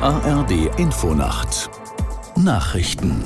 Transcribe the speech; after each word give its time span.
ARD 0.00 0.78
Infonacht 0.78 1.68
Nachrichten 2.36 3.20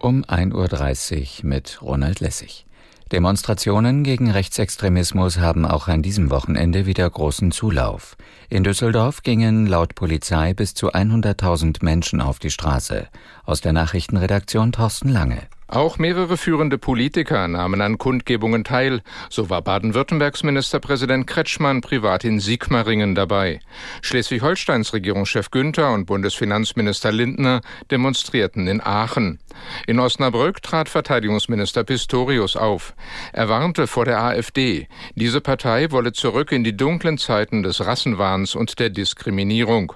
um 0.00 0.24
1.30 0.24 1.44
Uhr 1.44 1.48
mit 1.48 1.80
Ronald 1.80 2.18
Lessig. 2.18 2.66
Demonstrationen 3.12 4.02
gegen 4.02 4.32
Rechtsextremismus 4.32 5.38
haben 5.38 5.64
auch 5.64 5.86
an 5.86 6.02
diesem 6.02 6.30
Wochenende 6.30 6.86
wieder 6.86 7.08
großen 7.08 7.52
Zulauf. 7.52 8.16
In 8.48 8.64
Düsseldorf 8.64 9.22
gingen 9.22 9.68
laut 9.68 9.94
Polizei 9.94 10.54
bis 10.54 10.74
zu 10.74 10.92
100.000 10.92 11.84
Menschen 11.84 12.20
auf 12.20 12.40
die 12.40 12.50
Straße. 12.50 13.06
Aus 13.44 13.60
der 13.60 13.72
Nachrichtenredaktion 13.72 14.72
Thorsten 14.72 15.08
Lange. 15.08 15.42
Auch 15.66 15.98
mehrere 15.98 16.36
führende 16.36 16.76
Politiker 16.76 17.48
nahmen 17.48 17.80
an 17.80 17.96
Kundgebungen 17.96 18.64
teil. 18.64 19.00
So 19.30 19.48
war 19.48 19.62
Baden-Württembergs 19.62 20.42
Ministerpräsident 20.42 21.26
Kretschmann 21.26 21.80
privat 21.80 22.24
in 22.24 22.38
Sigmaringen 22.38 23.14
dabei. 23.14 23.60
Schleswig-Holsteins 24.02 24.92
Regierungschef 24.92 25.50
Günther 25.50 25.92
und 25.92 26.04
Bundesfinanzminister 26.04 27.12
Lindner 27.12 27.62
demonstrierten 27.90 28.66
in 28.66 28.82
Aachen. 28.82 29.38
In 29.86 30.00
Osnabrück 30.00 30.62
trat 30.62 30.90
Verteidigungsminister 30.90 31.82
Pistorius 31.82 32.56
auf. 32.56 32.94
Er 33.32 33.48
warnte 33.48 33.86
vor 33.86 34.04
der 34.04 34.22
AfD. 34.22 34.86
Diese 35.14 35.40
Partei 35.40 35.90
wolle 35.90 36.12
zurück 36.12 36.52
in 36.52 36.62
die 36.62 36.76
dunklen 36.76 37.16
Zeiten 37.16 37.62
des 37.62 37.84
Rassenwahns 37.84 38.54
und 38.54 38.78
der 38.78 38.90
Diskriminierung. 38.90 39.94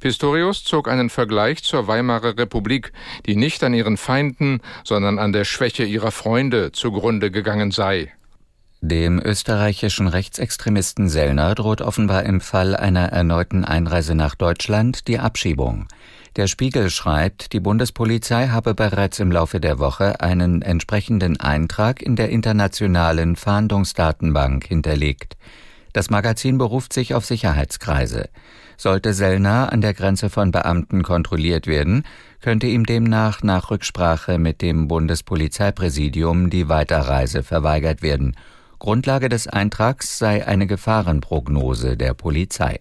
Pistorius 0.00 0.64
zog 0.64 0.88
einen 0.88 1.10
Vergleich 1.10 1.62
zur 1.62 1.86
Weimarer 1.86 2.36
Republik, 2.38 2.92
die 3.26 3.36
nicht 3.36 3.62
an 3.62 3.74
ihren 3.74 3.96
Feinden, 3.96 4.60
sondern 4.84 5.18
an 5.18 5.32
der 5.32 5.44
Schwäche 5.44 5.84
ihrer 5.84 6.10
Freunde 6.10 6.72
zugrunde 6.72 7.30
gegangen 7.30 7.70
sei. 7.70 8.12
Dem 8.82 9.20
österreichischen 9.22 10.08
Rechtsextremisten 10.08 11.10
Sellner 11.10 11.54
droht 11.54 11.82
offenbar 11.82 12.24
im 12.24 12.40
Fall 12.40 12.74
einer 12.74 13.08
erneuten 13.08 13.62
Einreise 13.62 14.14
nach 14.14 14.34
Deutschland 14.34 15.06
die 15.06 15.18
Abschiebung. 15.18 15.86
Der 16.36 16.46
Spiegel 16.46 16.88
schreibt, 16.88 17.52
die 17.52 17.60
Bundespolizei 17.60 18.48
habe 18.48 18.72
bereits 18.72 19.18
im 19.18 19.32
Laufe 19.32 19.60
der 19.60 19.78
Woche 19.78 20.20
einen 20.22 20.62
entsprechenden 20.62 21.38
Eintrag 21.40 22.00
in 22.00 22.16
der 22.16 22.30
internationalen 22.30 23.36
Fahndungsdatenbank 23.36 24.64
hinterlegt. 24.64 25.36
Das 25.92 26.10
Magazin 26.10 26.58
beruft 26.58 26.92
sich 26.92 27.14
auf 27.14 27.24
Sicherheitskreise. 27.24 28.28
Sollte 28.76 29.12
Sellner 29.12 29.72
an 29.72 29.80
der 29.80 29.92
Grenze 29.92 30.30
von 30.30 30.52
Beamten 30.52 31.02
kontrolliert 31.02 31.66
werden, 31.66 32.04
könnte 32.40 32.66
ihm 32.66 32.86
demnach 32.86 33.42
nach 33.42 33.70
Rücksprache 33.70 34.38
mit 34.38 34.62
dem 34.62 34.88
Bundespolizeipräsidium 34.88 36.48
die 36.48 36.68
Weiterreise 36.68 37.42
verweigert 37.42 38.02
werden. 38.02 38.36
Grundlage 38.78 39.28
des 39.28 39.46
Eintrags 39.46 40.18
sei 40.18 40.46
eine 40.46 40.66
Gefahrenprognose 40.66 41.96
der 41.96 42.14
Polizei. 42.14 42.80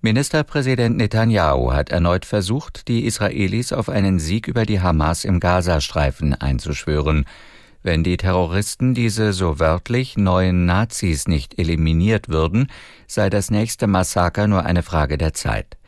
Ministerpräsident 0.00 0.96
Netanyahu 0.96 1.72
hat 1.72 1.90
erneut 1.90 2.24
versucht, 2.24 2.86
die 2.86 3.04
Israelis 3.04 3.72
auf 3.72 3.88
einen 3.88 4.20
Sieg 4.20 4.46
über 4.46 4.64
die 4.64 4.80
Hamas 4.80 5.24
im 5.24 5.40
Gazastreifen 5.40 6.34
einzuschwören. 6.34 7.24
Wenn 7.88 8.04
die 8.04 8.18
Terroristen 8.18 8.92
diese 8.92 9.32
so 9.32 9.58
wörtlich 9.58 10.18
neuen 10.18 10.66
Nazis 10.66 11.26
nicht 11.26 11.58
eliminiert 11.58 12.28
würden, 12.28 12.66
sei 13.06 13.30
das 13.30 13.50
nächste 13.50 13.86
Massaker 13.86 14.46
nur 14.46 14.66
eine 14.66 14.82
Frage 14.82 15.16
der 15.16 15.32
Zeit. 15.32 15.78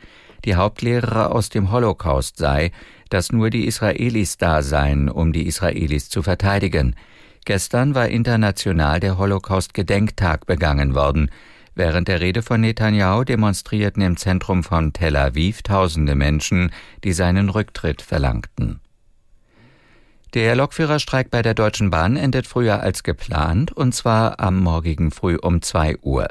Die 0.43 0.55
Hauptlehre 0.55 1.29
aus 1.29 1.49
dem 1.49 1.71
Holocaust 1.71 2.37
sei, 2.37 2.71
dass 3.09 3.31
nur 3.31 3.51
die 3.51 3.67
Israelis 3.67 4.37
da 4.37 4.63
seien, 4.63 5.09
um 5.09 5.31
die 5.31 5.45
Israelis 5.45 6.09
zu 6.09 6.23
verteidigen. 6.23 6.95
Gestern 7.45 7.93
war 7.93 8.07
international 8.07 8.99
der 8.99 9.19
Holocaust-Gedenktag 9.19 10.47
begangen 10.47 10.95
worden. 10.95 11.29
Während 11.75 12.07
der 12.07 12.19
Rede 12.19 12.41
von 12.41 12.61
Netanyahu 12.61 13.25
demonstrierten 13.25 14.01
im 14.01 14.17
Zentrum 14.17 14.63
von 14.63 14.91
Tel 14.91 15.15
Aviv 15.15 15.61
tausende 15.61 16.15
Menschen, 16.15 16.71
die 17.03 17.13
seinen 17.13 17.49
Rücktritt 17.49 18.01
verlangten. 18.01 18.79
Der 20.33 20.55
Lokführerstreik 20.55 21.29
bei 21.29 21.41
der 21.41 21.53
Deutschen 21.53 21.89
Bahn 21.89 22.15
endet 22.15 22.47
früher 22.47 22.79
als 22.79 23.03
geplant, 23.03 23.73
und 23.73 23.93
zwar 23.93 24.39
am 24.39 24.61
morgigen 24.61 25.11
Früh 25.11 25.35
um 25.35 25.61
zwei 25.61 25.97
Uhr. 25.97 26.29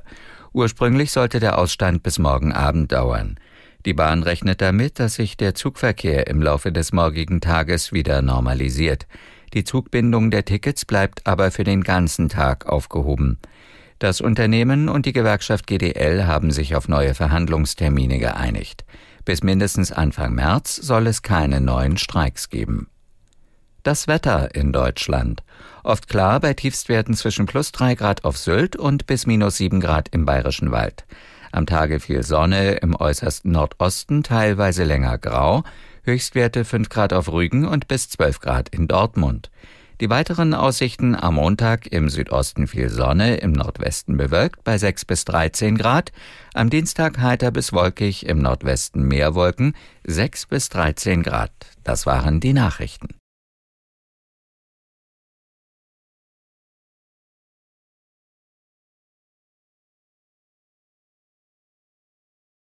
Ursprünglich 0.55 1.12
sollte 1.12 1.38
der 1.38 1.59
Ausstand 1.59 2.03
bis 2.03 2.19
morgen 2.19 2.53
Abend 2.53 2.93
dauern. 2.93 3.38
Die 3.84 3.93
Bahn 3.93 4.22
rechnet 4.22 4.62
damit, 4.62 4.99
dass 4.99 5.16
sich 5.16 5.37
der 5.37 5.55
Zugverkehr 5.55 6.28
im 6.28 6.41
Laufe 6.41 6.72
des 6.72 6.93
morgigen 6.93 7.43
Tages 7.43 7.93
wieder 7.93 8.22
normalisiert. 8.22 9.06
Die 9.53 9.65
Zugbindung 9.65 10.31
der 10.31 10.47
Tickets 10.47 10.87
bleibt 10.87 11.27
aber 11.27 11.50
für 11.50 11.65
den 11.65 11.84
ganzen 11.84 12.31
Tag 12.31 12.65
aufgehoben. 12.67 13.38
Das 13.99 14.22
Unternehmen 14.22 14.88
und 14.88 15.05
die 15.05 15.12
Gewerkschaft 15.12 15.67
GDL 15.67 16.27
haben 16.27 16.53
sich 16.53 16.75
auf 16.75 16.88
neue 16.88 17.12
Verhandlungstermine 17.12 18.19
geeinigt. 18.19 18.87
Bis 19.27 19.43
mindestens 19.43 19.93
Anfang 19.93 20.34
März 20.34 20.77
soll 20.77 21.06
es 21.06 21.21
keine 21.21 21.61
neuen 21.61 21.99
Streiks 21.99 22.49
geben. 22.49 22.88
Das 23.83 24.09
Wetter 24.09 24.55
in 24.55 24.73
Deutschland. 24.73 25.43
Oft 25.85 26.07
klar 26.07 26.39
bei 26.41 26.53
Tiefstwerten 26.53 27.15
zwischen 27.15 27.47
plus 27.47 27.73
drei 27.73 27.95
Grad 27.95 28.25
auf 28.25 28.37
Sylt 28.37 28.77
und 28.77 29.07
bis 29.07 29.27
minus 29.27 29.57
sieben 29.57 29.81
Grad 29.81 30.09
im 30.11 30.27
Bayerischen 30.27 30.71
Wald. 30.71 31.07
Am 31.51 31.65
Tage 31.65 31.99
viel 31.99 32.23
Sonne, 32.23 32.73
im 32.73 32.95
äußersten 32.95 33.53
Nordosten 33.53 34.23
teilweise 34.23 34.85
länger 34.85 35.17
grau, 35.17 35.65
Höchstwerte 36.03 36.67
fünf 36.67 36.91
Grad 36.91 37.15
auf 37.15 37.33
Rügen 37.33 37.67
und 37.67 37.89
bis 37.89 38.11
zwölf 38.11 38.41
Grad 38.41 38.69
in 38.69 38.87
Dortmund. 38.87 39.51
Die 40.01 40.11
weiteren 40.11 40.55
Aussichten 40.55 41.15
am 41.15 41.35
Montag 41.35 41.87
im 41.87 42.09
Südosten 42.09 42.67
viel 42.67 42.89
Sonne, 42.89 43.37
im 43.37 43.53
Nordwesten 43.53 44.17
bewölkt 44.17 44.65
bei 44.65 44.79
sechs 44.79 45.05
bis 45.05 45.25
dreizehn 45.25 45.77
Grad, 45.77 46.12
am 46.55 46.71
Dienstag 46.71 47.19
heiter 47.19 47.51
bis 47.51 47.73
wolkig, 47.73 48.27
im 48.27 48.41
Nordwesten 48.41 49.09
mehr 49.09 49.35
Wolken, 49.35 49.75
sechs 50.05 50.47
bis 50.47 50.69
dreizehn 50.69 51.23
Grad. 51.23 51.53
Das 51.85 52.07
waren 52.07 52.41
die 52.41 52.53
Nachrichten. 52.55 53.19